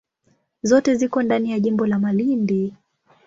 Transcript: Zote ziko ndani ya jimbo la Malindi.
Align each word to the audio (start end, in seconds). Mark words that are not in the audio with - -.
Zote 0.63 0.95
ziko 0.95 1.23
ndani 1.23 1.51
ya 1.51 1.59
jimbo 1.59 1.85
la 1.87 1.99
Malindi. 1.99 2.73